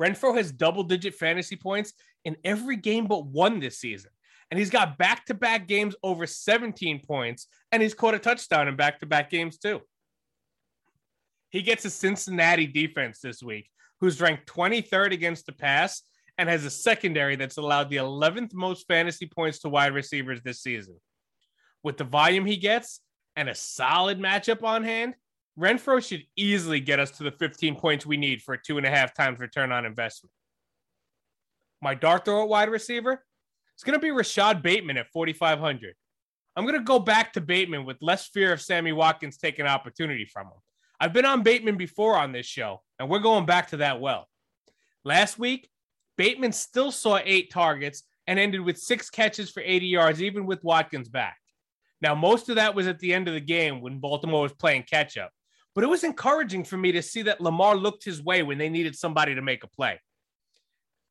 Renfrow 0.00 0.36
has 0.36 0.50
double 0.50 0.82
digit 0.82 1.14
fantasy 1.14 1.54
points 1.54 1.92
in 2.24 2.36
every 2.42 2.76
game 2.76 3.06
but 3.06 3.26
one 3.26 3.60
this 3.60 3.78
season. 3.78 4.10
And 4.50 4.58
he's 4.58 4.70
got 4.70 4.98
back 4.98 5.26
to 5.26 5.34
back 5.34 5.68
games 5.68 5.94
over 6.02 6.26
17 6.26 7.02
points, 7.06 7.46
and 7.70 7.80
he's 7.80 7.94
caught 7.94 8.14
a 8.14 8.18
touchdown 8.18 8.66
in 8.66 8.74
back 8.74 8.98
to 9.00 9.06
back 9.06 9.30
games 9.30 9.56
too. 9.58 9.82
He 11.50 11.62
gets 11.62 11.84
a 11.84 11.90
Cincinnati 11.90 12.66
defense 12.66 13.20
this 13.20 13.40
week, 13.40 13.70
who's 14.00 14.20
ranked 14.20 14.46
23rd 14.46 15.12
against 15.12 15.46
the 15.46 15.52
pass 15.52 16.02
and 16.38 16.48
has 16.48 16.64
a 16.64 16.70
secondary 16.70 17.36
that's 17.36 17.58
allowed 17.58 17.90
the 17.90 17.96
11th 17.96 18.54
most 18.54 18.86
fantasy 18.86 19.26
points 19.26 19.58
to 19.60 19.68
wide 19.68 19.92
receivers 19.92 20.40
this 20.42 20.62
season. 20.62 20.96
With 21.82 21.98
the 21.98 22.04
volume 22.04 22.46
he 22.46 22.56
gets 22.56 23.00
and 23.36 23.48
a 23.48 23.54
solid 23.54 24.18
matchup 24.18 24.62
on 24.62 24.84
hand, 24.84 25.14
Renfrow 25.58 26.02
should 26.06 26.22
easily 26.36 26.80
get 26.80 27.00
us 27.00 27.10
to 27.12 27.24
the 27.24 27.32
15 27.32 27.76
points 27.76 28.06
we 28.06 28.16
need 28.16 28.40
for 28.42 28.54
a 28.54 28.62
two 28.62 28.78
and 28.78 28.86
a 28.86 28.90
half 28.90 29.14
times 29.14 29.40
return 29.40 29.72
on 29.72 29.84
investment. 29.84 30.32
My 31.82 31.94
dart 31.94 32.24
throw 32.24 32.42
at 32.42 32.48
wide 32.48 32.70
receiver 32.70 33.24
is 33.76 33.84
going 33.84 33.98
to 33.98 34.02
be 34.02 34.10
Rashod 34.10 34.62
Bateman 34.62 34.96
at 34.96 35.10
4,500. 35.12 35.94
I'm 36.56 36.64
going 36.64 36.78
to 36.78 36.84
go 36.84 36.98
back 36.98 37.34
to 37.34 37.40
Bateman 37.40 37.84
with 37.84 37.98
less 38.00 38.28
fear 38.28 38.52
of 38.52 38.60
Sammy 38.60 38.92
Watkins 38.92 39.38
taking 39.38 39.66
opportunity 39.66 40.24
from 40.24 40.46
him. 40.46 40.60
I've 41.00 41.14
been 41.14 41.24
on 41.24 41.42
Bateman 41.42 41.78
before 41.78 42.16
on 42.16 42.32
this 42.32 42.46
show, 42.46 42.82
and 42.98 43.08
we're 43.08 43.20
going 43.20 43.46
back 43.46 43.68
to 43.70 43.78
that 43.78 44.00
well. 44.00 44.28
Last 45.02 45.38
week, 45.38 45.68
Bateman 46.18 46.52
still 46.52 46.92
saw 46.92 47.18
eight 47.24 47.50
targets 47.50 48.02
and 48.26 48.38
ended 48.38 48.60
with 48.60 48.78
six 48.78 49.08
catches 49.08 49.50
for 49.50 49.62
80 49.64 49.86
yards, 49.86 50.22
even 50.22 50.44
with 50.44 50.62
Watkins 50.62 51.08
back. 51.08 51.38
Now, 52.02 52.14
most 52.14 52.48
of 52.50 52.56
that 52.56 52.74
was 52.74 52.86
at 52.86 52.98
the 52.98 53.14
end 53.14 53.28
of 53.28 53.34
the 53.34 53.40
game 53.40 53.80
when 53.80 53.98
Baltimore 53.98 54.42
was 54.42 54.52
playing 54.52 54.84
catch 54.84 55.16
up, 55.16 55.30
but 55.74 55.84
it 55.84 55.88
was 55.88 56.04
encouraging 56.04 56.64
for 56.64 56.76
me 56.76 56.92
to 56.92 57.02
see 57.02 57.22
that 57.22 57.40
Lamar 57.40 57.76
looked 57.76 58.04
his 58.04 58.22
way 58.22 58.42
when 58.42 58.58
they 58.58 58.68
needed 58.68 58.94
somebody 58.94 59.34
to 59.34 59.42
make 59.42 59.64
a 59.64 59.68
play. 59.68 59.98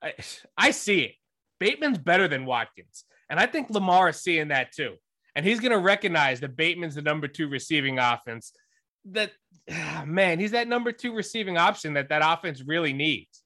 I, 0.04 0.14
I 0.58 0.72
see 0.72 1.02
it. 1.02 1.16
Bateman's 1.60 1.98
better 1.98 2.28
than 2.28 2.46
Watkins, 2.46 3.06
and 3.30 3.40
I 3.40 3.48
think 3.48 3.70
Lamar 3.70 4.10
is 4.10 4.22
seeing 4.22 4.50
that 4.50 4.72
too. 4.72 4.96
And 5.36 5.46
he's 5.46 5.60
going 5.60 5.72
to 5.72 5.80
recognize 5.80 6.40
that 6.40 6.56
Bateman's 6.56 6.96
the 6.96 7.02
number 7.02 7.28
two 7.28 7.48
receiving 7.48 8.00
offense. 8.00 8.52
That 9.06 9.32
Ah, 9.72 10.04
man, 10.06 10.40
he's 10.40 10.52
that 10.52 10.68
number 10.68 10.92
two 10.92 11.14
receiving 11.14 11.58
option 11.58 11.94
that 11.94 12.10
that 12.10 12.22
offense 12.24 12.64
really 12.66 12.94
needs. 12.94 13.44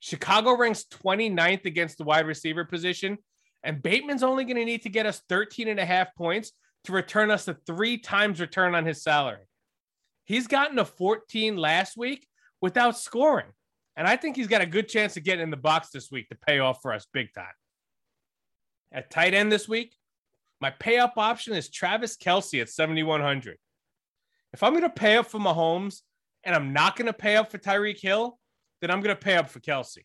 Chicago 0.00 0.56
ranks 0.56 0.84
29th 0.90 1.64
against 1.64 1.98
the 1.98 2.04
wide 2.04 2.26
receiver 2.26 2.64
position, 2.64 3.18
and 3.62 3.82
Bateman's 3.82 4.22
only 4.22 4.44
going 4.44 4.56
to 4.56 4.64
need 4.64 4.82
to 4.82 4.88
get 4.88 5.06
us 5.06 5.22
13 5.28 5.68
and 5.68 5.80
a 5.80 5.84
half 5.84 6.14
points 6.14 6.52
to 6.84 6.92
return 6.92 7.30
us 7.30 7.48
a 7.48 7.54
three 7.66 7.98
times 7.98 8.40
return 8.40 8.74
on 8.74 8.84
his 8.84 9.02
salary. 9.02 9.48
He's 10.24 10.46
gotten 10.46 10.78
a 10.78 10.84
14 10.84 11.56
last 11.56 11.96
week 11.96 12.26
without 12.60 12.98
scoring. 12.98 13.52
And 13.96 14.06
I 14.08 14.16
think 14.16 14.36
he's 14.36 14.48
got 14.48 14.62
a 14.62 14.66
good 14.66 14.88
chance 14.88 15.16
of 15.16 15.24
getting 15.24 15.44
in 15.44 15.50
the 15.50 15.56
box 15.56 15.90
this 15.90 16.10
week 16.10 16.28
to 16.28 16.34
pay 16.34 16.58
off 16.58 16.80
for 16.82 16.92
us 16.92 17.06
big 17.12 17.32
time. 17.32 17.46
At 18.92 19.10
tight 19.10 19.34
end 19.34 19.52
this 19.52 19.68
week, 19.68 19.94
my 20.60 20.70
pay 20.70 20.98
up 20.98 21.14
option 21.16 21.54
is 21.54 21.68
Travis 21.68 22.16
Kelce 22.16 22.60
at 22.60 22.68
7,100. 22.68 23.58
If 24.54 24.62
I'm 24.62 24.72
going 24.72 24.84
to 24.84 24.88
pay 24.88 25.16
up 25.16 25.26
for 25.26 25.40
Mahomes 25.40 26.02
and 26.44 26.54
I'm 26.54 26.72
not 26.72 26.94
going 26.94 27.06
to 27.06 27.12
pay 27.12 27.34
up 27.34 27.50
for 27.50 27.58
Tyreek 27.58 28.00
Hill, 28.00 28.38
then 28.80 28.88
I'm 28.88 29.00
going 29.00 29.14
to 29.14 29.20
pay 29.20 29.34
up 29.34 29.50
for 29.50 29.58
Kelce. 29.58 30.04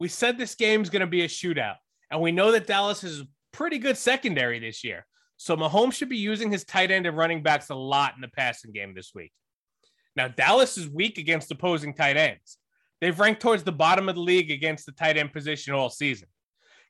We 0.00 0.08
said 0.08 0.36
this 0.36 0.56
game 0.56 0.82
is 0.82 0.90
going 0.90 1.00
to 1.00 1.06
be 1.06 1.22
a 1.22 1.28
shootout, 1.28 1.76
and 2.10 2.20
we 2.20 2.32
know 2.32 2.50
that 2.50 2.66
Dallas 2.66 3.04
is 3.04 3.20
a 3.20 3.28
pretty 3.52 3.78
good 3.78 3.96
secondary 3.96 4.58
this 4.58 4.82
year. 4.82 5.06
So 5.36 5.56
Mahomes 5.56 5.92
should 5.92 6.08
be 6.08 6.16
using 6.16 6.50
his 6.50 6.64
tight 6.64 6.90
end 6.90 7.06
and 7.06 7.16
running 7.16 7.40
backs 7.40 7.70
a 7.70 7.74
lot 7.76 8.14
in 8.16 8.20
the 8.20 8.28
passing 8.28 8.72
game 8.72 8.94
this 8.94 9.12
week. 9.14 9.30
Now, 10.16 10.26
Dallas 10.26 10.76
is 10.76 10.88
weak 10.88 11.18
against 11.18 11.52
opposing 11.52 11.94
tight 11.94 12.16
ends. 12.16 12.58
They've 13.00 13.18
ranked 13.18 13.42
towards 13.42 13.62
the 13.62 13.70
bottom 13.70 14.08
of 14.08 14.16
the 14.16 14.20
league 14.20 14.50
against 14.50 14.86
the 14.86 14.92
tight 14.92 15.16
end 15.16 15.32
position 15.32 15.72
all 15.72 15.88
season. 15.88 16.26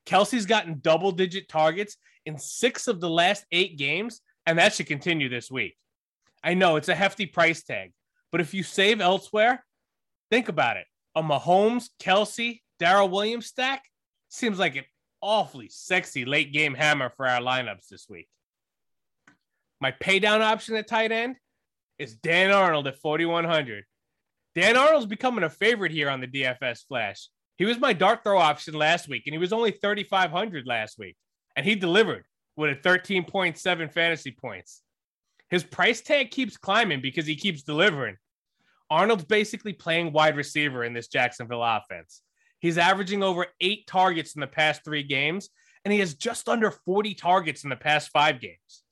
Kelce's 0.06 0.46
gotten 0.46 0.80
double 0.80 1.12
digit 1.12 1.50
targets 1.50 1.98
in 2.24 2.38
six 2.38 2.88
of 2.88 2.98
the 2.98 3.10
last 3.10 3.44
eight 3.52 3.76
games, 3.76 4.22
and 4.46 4.58
that 4.58 4.72
should 4.72 4.86
continue 4.86 5.28
this 5.28 5.50
week. 5.50 5.76
I 6.42 6.54
know 6.54 6.76
it's 6.76 6.88
a 6.88 6.94
hefty 6.94 7.26
price 7.26 7.62
tag, 7.62 7.92
but 8.30 8.40
if 8.40 8.54
you 8.54 8.62
save 8.62 9.00
elsewhere, 9.00 9.64
think 10.30 10.48
about 10.48 10.76
it 10.76 10.86
a 11.14 11.22
Mahomes, 11.22 11.88
Kelce, 12.00 12.60
Darrel 12.78 13.08
Williams 13.08 13.46
stack 13.46 13.84
seems 14.28 14.58
like 14.58 14.76
an 14.76 14.84
awfully 15.20 15.68
sexy 15.70 16.24
late 16.24 16.52
game 16.52 16.74
hammer 16.74 17.10
for 17.10 17.26
our 17.26 17.40
lineups 17.40 17.88
this 17.88 18.06
week. 18.08 18.28
My 19.80 19.92
paydown 19.92 20.40
option 20.40 20.76
at 20.76 20.86
tight 20.86 21.12
end 21.12 21.36
is 21.98 22.14
Dan 22.14 22.50
Arnold 22.50 22.86
at 22.86 22.98
4,100. 22.98 23.84
Dan 24.54 24.76
Arnold's 24.76 25.06
becoming 25.06 25.44
a 25.44 25.50
favorite 25.50 25.92
here 25.92 26.10
on 26.10 26.20
the 26.20 26.26
DFS 26.26 26.86
Flash. 26.86 27.28
He 27.56 27.64
was 27.64 27.78
my 27.78 27.92
dart 27.92 28.24
throw 28.24 28.38
option 28.38 28.74
last 28.74 29.08
week, 29.08 29.24
and 29.26 29.34
he 29.34 29.38
was 29.38 29.52
only 29.52 29.70
3,500 29.70 30.66
last 30.66 30.98
week, 30.98 31.16
and 31.56 31.64
he 31.64 31.74
delivered 31.74 32.24
with 32.56 32.70
a 32.70 32.88
13.7 32.88 33.92
fantasy 33.92 34.30
points. 34.30 34.81
His 35.52 35.62
price 35.62 36.00
tag 36.00 36.30
keeps 36.30 36.56
climbing 36.56 37.02
because 37.02 37.26
he 37.26 37.36
keeps 37.36 37.62
delivering, 37.62 38.16
Arnold's 38.88 39.24
basically 39.24 39.74
playing 39.74 40.10
wide 40.10 40.34
receiver 40.34 40.82
in 40.82 40.94
this 40.94 41.08
Jacksonville 41.08 41.62
offense. 41.62 42.22
He's 42.58 42.78
averaging 42.78 43.22
over 43.22 43.46
eight 43.60 43.86
targets 43.86 44.34
in 44.34 44.40
the 44.40 44.46
past 44.46 44.82
three 44.82 45.02
games, 45.02 45.50
and 45.84 45.92
he 45.92 46.00
has 46.00 46.14
just 46.14 46.48
under 46.48 46.70
40 46.70 47.12
targets 47.14 47.64
in 47.64 47.70
the 47.70 47.76
past 47.76 48.08
five 48.12 48.40
games. 48.40 48.82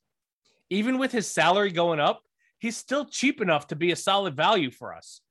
Even 0.69 0.99
with 0.99 1.11
his 1.11 1.25
salary 1.25 1.71
going 1.71 1.99
up, 1.99 2.21
he's 2.59 2.77
still 2.77 3.05
cheap 3.05 3.41
enough 3.41 3.65
to 3.67 3.75
be 3.75 3.91
a 3.91 3.95
solid 3.95 4.35
value 4.35 4.69
for 4.69 4.93
us. 4.93 5.21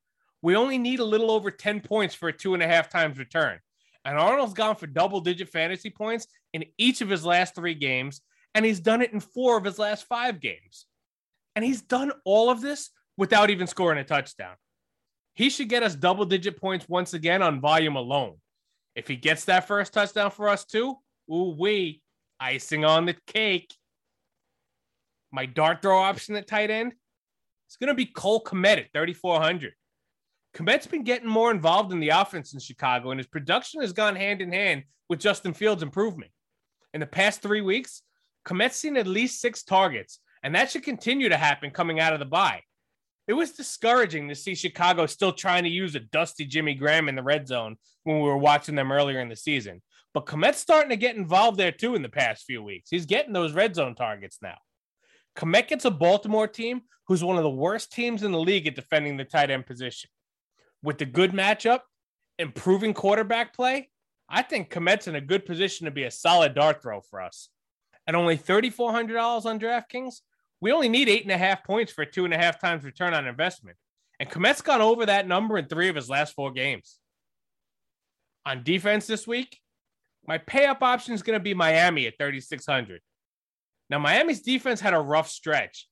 We 0.43 0.57
only 0.57 0.79
need 0.79 0.99
a 0.99 1.05
little 1.05 1.31
over 1.31 1.53
10 1.53 1.81
points 1.83 2.13
for 2.17 2.29
a 2.29 2.37
two 2.37 2.55
and 2.55 2.63
a 2.63 2.67
half 2.67 2.91
times 2.91 3.19
return. 3.19 3.61
And 4.05 4.19
Arnold's 4.19 4.55
gone 4.55 4.75
for 4.75 4.89
double 4.89 5.21
digit 5.21 5.49
fantasy 5.49 5.91
points 5.91 6.27
in 6.53 6.65
each 6.77 7.03
of 7.03 7.09
his 7.09 7.25
last 7.25 7.55
three 7.55 7.75
games, 7.75 8.21
and 8.53 8.65
he's 8.65 8.81
done 8.81 9.01
it 9.01 9.13
in 9.13 9.21
four 9.21 9.57
of 9.57 9.65
his 9.65 9.79
last 9.79 10.09
five 10.09 10.41
games. 10.41 10.87
And 11.57 11.65
he's 11.65 11.83
done 11.83 12.13
all 12.25 12.51
of 12.51 12.61
this 12.61 12.91
without 13.17 13.51
even 13.51 13.67
scoring 13.67 13.99
a 13.99 14.05
touchdown. 14.05 14.55
He 15.35 15.51
should 15.51 15.69
get 15.69 15.83
us 15.83 15.95
double 15.95 16.25
digit 16.25 16.61
points 16.61 16.89
once 16.89 17.15
again 17.15 17.43
on 17.43 17.61
volume 17.61 17.97
alone. 17.97 18.37
If 18.95 19.09
he 19.09 19.17
gets 19.17 19.45
that 19.45 19.67
first 19.67 19.93
touchdown 19.93 20.31
for 20.31 20.49
us 20.49 20.65
too, 20.65 20.97
ooh 21.31 21.57
wee, 21.59 22.03
icing 22.39 22.85
on 22.85 23.07
the 23.07 23.17
cake. 23.27 23.75
My 25.31 25.47
dart 25.47 25.83
throw 25.83 25.99
option 25.99 26.35
at 26.37 26.47
tight 26.49 26.71
end 26.71 26.93
It's 27.67 27.77
going 27.77 27.89
to 27.89 27.95
be 27.95 28.07
Cole 28.07 28.43
Kmet 28.43 28.79
at 28.79 28.93
3,400. 28.93 29.73
Kmet's 30.57 30.87
been 30.87 31.05
getting 31.05 31.29
more 31.29 31.53
involved 31.53 31.93
in 31.93 32.01
the 32.01 32.09
offense 32.09 32.53
in 32.53 32.59
Chicago, 32.59 33.13
and 33.13 33.21
his 33.21 33.29
production 33.29 33.81
has 33.81 33.93
gone 33.93 34.17
hand 34.17 34.43
in 34.43 34.53
hand 34.53 34.83
with 35.09 35.21
Justin 35.21 35.55
Fields' 35.55 35.83
improvement. 35.83 36.33
In 36.93 37.01
the 37.01 37.07
past 37.07 37.41
three 37.41 37.61
weeks, 37.61 38.03
Kmet's 38.47 38.77
seen 38.77 38.97
at 38.97 39.07
least 39.07 39.41
six 39.41 39.63
targets, 39.63 40.19
and 40.43 40.55
that 40.55 40.71
should 40.71 40.83
continue 40.83 41.29
to 41.29 41.37
happen 41.37 41.71
coming 41.71 42.01
out 42.01 42.13
of 42.13 42.19
the 42.19 42.25
bye. 42.25 42.63
It 43.29 43.35
was 43.35 43.53
discouraging 43.53 44.29
to 44.29 44.35
see 44.35 44.55
Chicago 44.55 45.07
still 45.07 45.33
trying 45.33 45.65
to 45.65 45.71
use 45.71 45.95
a 45.95 46.01
dusty 46.01 46.45
Jimmy 46.45 46.75
Graham 46.75 47.09
in 47.09 47.15
the 47.15 47.23
red 47.23 47.47
zone 47.47 47.77
when 48.05 48.17
we 48.17 48.23
were 48.23 48.37
watching 48.37 48.75
them 48.75 48.91
earlier 48.91 49.21
in 49.21 49.29
the 49.29 49.37
season. 49.37 49.83
But 50.13 50.27
Kmet's 50.27 50.59
starting 50.59 50.91
to 50.91 50.97
get 50.97 51.17
involved 51.17 51.59
there 51.59 51.71
too 51.71 51.95
in 51.95 52.03
the 52.03 52.09
past 52.09 52.45
few 52.45 52.63
weeks. 52.63 52.91
He's 52.91 53.07
getting 53.07 53.33
those 53.33 53.53
red 53.53 53.77
zone 53.77 53.95
targets 53.95 54.39
now. 54.43 54.57
Kmet 55.37 55.69
gets 55.69 55.85
a 55.85 55.91
Baltimore 55.91 56.49
team 56.49 56.83
who's 57.07 57.23
one 57.23 57.37
of 57.37 57.45
the 57.45 57.51
worst 57.51 57.93
teams 57.93 58.23
in 58.23 58.33
the 58.33 58.41
league 58.41 58.67
at 58.67 58.75
defending 58.75 59.17
the 59.17 59.25
tight 59.25 59.51
end 59.51 59.67
position. 59.67 60.11
With 60.83 60.99
the 60.99 61.07
good 61.07 61.33
matchup, 61.33 61.81
improving 62.39 62.95
quarterback 62.95 63.55
play, 63.55 63.91
I 64.29 64.43
think 64.43 64.73
Kmet's 64.73 65.09
in 65.09 65.15
a 65.15 65.21
good 65.21 65.45
position 65.45 65.85
to 65.85 65.91
be 65.91 66.05
a 66.05 66.11
solid 66.11 66.55
dart 66.55 66.83
throw 66.83 67.01
for 67.01 67.21
us. 67.21 67.49
At 68.07 68.15
only 68.15 68.39
$3,400 68.39 69.45
on 69.45 69.61
DraftKings, 69.61 70.21
we 70.61 70.73
only 70.73 70.89
need 70.89 71.09
eight 71.09 71.23
and 71.23 71.33
a 71.33 71.39
half 71.39 71.65
points 71.65 71.93
for 71.93 72.05
two 72.05 72.25
and 72.25 72.35
a 72.35 72.39
half 72.39 72.61
times 72.61 72.85
return 72.85 73.15
on 73.15 73.27
investment. 73.27 73.77
And 74.19 74.29
Kmet's 74.29 74.61
gone 74.61 74.83
over 74.83 75.07
that 75.07 75.27
number 75.27 75.57
in 75.57 75.67
three 75.67 75.89
of 75.89 75.97
his 75.97 76.11
last 76.11 76.35
four 76.35 76.53
games. 76.53 76.99
On 78.45 78.63
defense 78.63 79.07
this 79.07 79.27
week, 79.27 79.59
my 80.27 80.39
pay 80.39 80.67
up 80.67 80.83
option 80.83 81.15
is 81.15 81.23
going 81.23 81.39
to 81.39 81.43
be 81.43 81.55
Miami 81.55 82.07
at 82.07 82.19
3,600. 82.19 83.01
Now, 83.89 83.99
Miami's 83.99 84.43
defense 84.43 84.81
had 84.81 84.95
a 84.95 85.01
rough 85.01 85.29
stretch, 85.29 85.89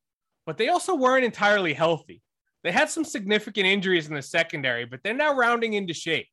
but 0.46 0.58
they 0.58 0.68
also 0.68 0.94
weren't 0.94 1.24
entirely 1.24 1.72
healthy. 1.72 2.22
They 2.62 2.70
had 2.70 2.90
some 2.90 3.04
significant 3.04 3.66
injuries 3.66 4.08
in 4.08 4.14
the 4.14 4.22
secondary, 4.22 4.84
but 4.84 5.00
they're 5.02 5.14
now 5.14 5.34
rounding 5.34 5.72
into 5.72 5.94
shape. 5.94 6.28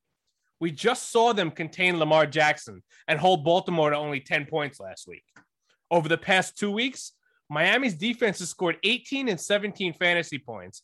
We 0.59 0.71
just 0.71 1.11
saw 1.11 1.33
them 1.33 1.51
contain 1.51 1.97
Lamar 1.97 2.25
Jackson 2.25 2.83
and 3.07 3.19
hold 3.19 3.43
Baltimore 3.43 3.89
to 3.89 3.97
only 3.97 4.19
10 4.19 4.45
points 4.45 4.79
last 4.79 5.07
week. 5.07 5.23
Over 5.91 6.09
the 6.09 6.17
past 6.17 6.57
two 6.57 6.71
weeks, 6.71 7.13
Miami's 7.49 7.93
defense 7.93 8.39
has 8.39 8.49
scored 8.49 8.77
18 8.83 9.29
and 9.29 9.39
17 9.39 9.93
fantasy 9.93 10.39
points, 10.39 10.81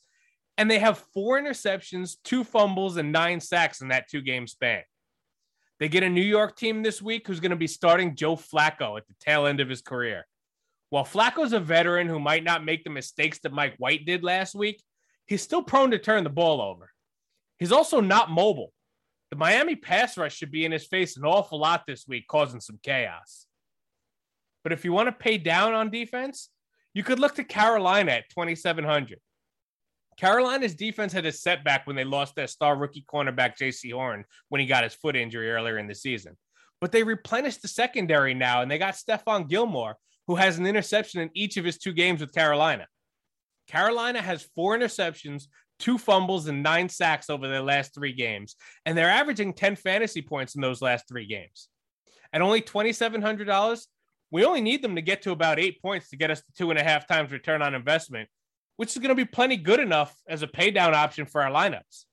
and 0.57 0.69
they 0.69 0.79
have 0.79 1.03
four 1.13 1.41
interceptions, 1.41 2.17
two 2.23 2.43
fumbles, 2.43 2.97
and 2.97 3.11
nine 3.11 3.39
sacks 3.39 3.81
in 3.81 3.87
that 3.87 4.09
two 4.09 4.21
game 4.21 4.47
span. 4.47 4.83
They 5.79 5.89
get 5.89 6.03
a 6.03 6.09
New 6.09 6.21
York 6.21 6.55
team 6.55 6.83
this 6.83 7.01
week 7.01 7.25
who's 7.25 7.39
going 7.39 7.49
to 7.49 7.55
be 7.55 7.67
starting 7.67 8.15
Joe 8.15 8.35
Flacco 8.35 8.97
at 8.97 9.07
the 9.07 9.15
tail 9.19 9.47
end 9.47 9.59
of 9.59 9.69
his 9.69 9.81
career. 9.81 10.27
While 10.91 11.05
Flacco's 11.05 11.53
a 11.53 11.59
veteran 11.59 12.07
who 12.07 12.19
might 12.19 12.43
not 12.43 12.63
make 12.63 12.83
the 12.83 12.89
mistakes 12.91 13.39
that 13.39 13.53
Mike 13.53 13.75
White 13.77 14.05
did 14.05 14.23
last 14.23 14.53
week, 14.53 14.83
he's 15.25 15.41
still 15.41 15.63
prone 15.63 15.89
to 15.91 15.97
turn 15.97 16.23
the 16.23 16.29
ball 16.29 16.61
over. 16.61 16.91
He's 17.57 17.71
also 17.71 18.01
not 18.01 18.29
mobile. 18.29 18.73
The 19.31 19.37
Miami 19.37 19.75
pass 19.75 20.17
rush 20.17 20.35
should 20.35 20.51
be 20.51 20.65
in 20.65 20.71
his 20.71 20.85
face 20.85 21.17
an 21.17 21.23
awful 21.23 21.59
lot 21.59 21.85
this 21.87 22.05
week, 22.07 22.27
causing 22.27 22.59
some 22.59 22.79
chaos. 22.83 23.47
But 24.63 24.73
if 24.73 24.85
you 24.85 24.93
want 24.93 25.07
to 25.07 25.11
pay 25.11 25.37
down 25.37 25.73
on 25.73 25.89
defense, 25.89 26.49
you 26.93 27.03
could 27.03 27.19
look 27.19 27.35
to 27.35 27.43
Carolina 27.43 28.11
at 28.11 28.29
2,700. 28.29 29.19
Carolina's 30.17 30.75
defense 30.75 31.13
had 31.13 31.25
a 31.25 31.31
setback 31.31 31.87
when 31.87 31.95
they 31.95 32.03
lost 32.03 32.35
their 32.35 32.47
star 32.47 32.75
rookie 32.75 33.05
cornerback, 33.11 33.57
Jaycee 33.57 33.93
Horn, 33.93 34.25
when 34.49 34.61
he 34.61 34.67
got 34.67 34.83
his 34.83 34.93
foot 34.93 35.15
injury 35.15 35.51
earlier 35.51 35.77
in 35.77 35.87
the 35.87 35.95
season. 35.95 36.37
But 36.79 36.91
they 36.91 37.03
replenished 37.03 37.61
the 37.61 37.67
secondary 37.67 38.33
now, 38.33 38.61
and 38.61 38.69
they 38.69 38.77
got 38.77 38.95
Stephon 38.95 39.47
Gilmore, 39.47 39.97
who 40.27 40.35
has 40.35 40.57
an 40.57 40.65
interception 40.65 41.21
in 41.21 41.29
each 41.33 41.57
of 41.57 41.65
his 41.65 41.77
two 41.77 41.93
games 41.93 42.21
with 42.21 42.33
Carolina. 42.33 42.87
Carolina 43.67 44.21
has 44.21 44.47
four 44.55 44.77
interceptions, 44.77 45.45
two 45.79 45.97
fumbles, 45.97 46.47
and 46.47 46.61
nine 46.61 46.89
sacks 46.89 47.29
over 47.29 47.47
their 47.47 47.61
last 47.61 47.93
three 47.93 48.13
games, 48.13 48.55
and 48.85 48.97
they're 48.97 49.09
averaging 49.09 49.53
10 49.53 49.75
fantasy 49.75 50.21
points 50.21 50.55
in 50.55 50.61
those 50.61 50.81
last 50.81 51.07
three 51.07 51.25
games. 51.25 51.69
At 52.33 52.41
only 52.41 52.61
$2,700, 52.61 53.85
we 54.31 54.45
only 54.45 54.61
need 54.61 54.81
them 54.81 54.95
to 54.95 55.01
get 55.01 55.21
to 55.23 55.31
about 55.31 55.59
eight 55.59 55.81
points 55.81 56.09
to 56.09 56.15
get 56.15 56.31
us 56.31 56.41
to 56.41 56.51
two 56.57 56.69
and 56.71 56.79
a 56.79 56.83
half 56.83 57.07
times 57.07 57.31
return 57.31 57.61
on 57.61 57.75
investment, 57.75 58.29
which 58.77 58.91
is 58.91 58.97
going 58.97 59.09
to 59.09 59.15
be 59.15 59.25
plenty 59.25 59.57
good 59.57 59.79
enough 59.79 60.15
as 60.27 60.41
a 60.41 60.47
pay 60.47 60.71
down 60.71 60.93
option 60.93 61.25
for 61.25 61.41
our 61.41 61.51
lineups. 61.51 62.05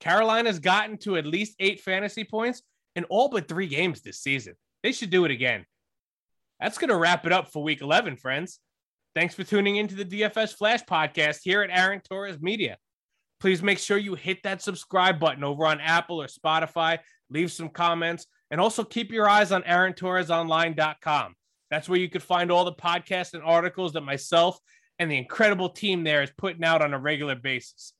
Carolina's 0.00 0.58
gotten 0.58 0.98
to 0.98 1.16
at 1.16 1.24
least 1.24 1.54
eight 1.60 1.80
fantasy 1.80 2.24
points 2.24 2.62
in 2.96 3.04
all 3.04 3.28
but 3.28 3.48
three 3.48 3.68
games 3.68 4.02
this 4.02 4.20
season. 4.20 4.54
They 4.82 4.92
should 4.92 5.10
do 5.10 5.24
it 5.24 5.30
again. 5.30 5.64
That's 6.60 6.78
going 6.78 6.90
to 6.90 6.96
wrap 6.96 7.26
it 7.26 7.32
up 7.32 7.52
for 7.52 7.62
week 7.62 7.80
11, 7.80 8.16
friends. 8.16 8.58
Thanks 9.14 9.34
for 9.34 9.44
tuning 9.44 9.76
into 9.76 9.94
the 9.94 10.04
DFS 10.04 10.54
Flash 10.54 10.82
podcast 10.84 11.38
here 11.42 11.62
at 11.62 11.70
Aaron 11.70 12.02
Torres 12.06 12.40
Media. 12.40 12.76
Please 13.40 13.62
make 13.62 13.78
sure 13.78 13.98
you 13.98 14.14
hit 14.14 14.42
that 14.42 14.62
subscribe 14.62 15.20
button 15.20 15.44
over 15.44 15.66
on 15.66 15.80
Apple 15.80 16.20
or 16.20 16.26
Spotify. 16.26 16.98
Leave 17.30 17.52
some 17.52 17.68
comments 17.68 18.26
and 18.50 18.60
also 18.60 18.84
keep 18.84 19.12
your 19.12 19.28
eyes 19.28 19.52
on 19.52 19.62
AaronTorresOnline.com. 19.62 21.34
That's 21.70 21.88
where 21.88 21.98
you 21.98 22.08
can 22.08 22.20
find 22.20 22.50
all 22.50 22.64
the 22.64 22.72
podcasts 22.72 23.34
and 23.34 23.42
articles 23.42 23.92
that 23.94 24.02
myself 24.02 24.58
and 24.98 25.10
the 25.10 25.16
incredible 25.16 25.68
team 25.68 26.04
there 26.04 26.22
is 26.22 26.30
putting 26.36 26.64
out 26.64 26.82
on 26.82 26.94
a 26.94 26.98
regular 26.98 27.34
basis. 27.34 27.92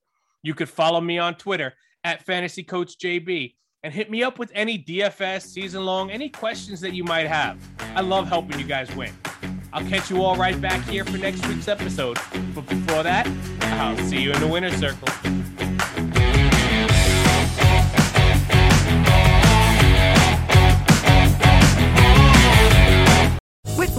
You 0.43 0.55
could 0.55 0.69
follow 0.69 1.01
me 1.01 1.19
on 1.19 1.35
Twitter 1.35 1.75
at 2.05 2.25
Fantasy 2.25 2.63
Coach 2.63 2.99
JP 2.99 3.55
and 3.83 3.93
hit 3.93 4.11
me 4.11 4.23
up 4.23 4.39
with 4.39 4.51
any 4.55 4.79
DFS 4.79 5.43
season 5.43 5.85
long, 5.85 6.11
any 6.11 6.29
questions 6.29 6.81
that 6.81 6.93
you 6.93 7.05
might 7.05 7.27
have. 7.27 7.59
I 7.95 8.01
love 8.01 8.29
helping 8.29 8.59
you 8.59 8.67
guys 8.67 8.95
win. 8.95 9.13
I'll 9.73 9.85
catch 9.87 10.11
you 10.11 10.23
all 10.23 10.37
right 10.37 10.59
back 10.61 10.83
here 10.89 11.05
for 11.05 11.19
next 11.19 11.47
week's 11.47 11.69
episode. 11.69 12.19
But 12.55 12.67
before 12.67 13.03
that, 13.03 13.27
I'll 13.61 13.99
see 14.07 14.21
you 14.21 14.33
in 14.33 14.41
the 14.41 14.47
winner's 14.47 14.77
circle. 14.77 15.09